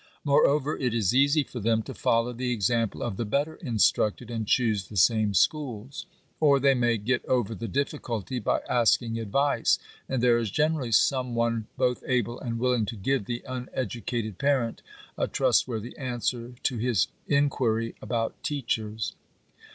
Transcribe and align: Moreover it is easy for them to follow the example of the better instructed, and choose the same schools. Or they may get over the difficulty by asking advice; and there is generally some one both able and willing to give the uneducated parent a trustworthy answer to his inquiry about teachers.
Moreover 0.23 0.75
it 0.79 0.95
is 0.95 1.13
easy 1.13 1.43
for 1.43 1.59
them 1.59 1.83
to 1.83 1.93
follow 1.93 2.33
the 2.33 2.51
example 2.51 3.03
of 3.03 3.17
the 3.17 3.23
better 3.23 3.57
instructed, 3.57 4.31
and 4.31 4.47
choose 4.47 4.87
the 4.87 4.97
same 4.97 5.35
schools. 5.35 6.07
Or 6.39 6.59
they 6.59 6.73
may 6.73 6.97
get 6.97 7.23
over 7.25 7.53
the 7.53 7.67
difficulty 7.67 8.39
by 8.39 8.61
asking 8.67 9.19
advice; 9.19 9.77
and 10.09 10.23
there 10.23 10.39
is 10.39 10.49
generally 10.49 10.91
some 10.91 11.35
one 11.35 11.67
both 11.77 12.01
able 12.07 12.39
and 12.39 12.57
willing 12.57 12.87
to 12.87 12.95
give 12.95 13.25
the 13.25 13.45
uneducated 13.47 14.39
parent 14.39 14.81
a 15.19 15.27
trustworthy 15.27 15.95
answer 15.99 16.55
to 16.63 16.77
his 16.79 17.07
inquiry 17.27 17.93
about 18.01 18.41
teachers. 18.41 19.13